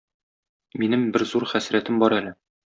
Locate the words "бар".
2.05-2.17